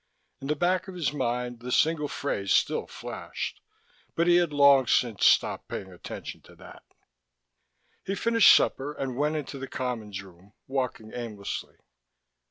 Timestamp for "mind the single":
1.13-2.07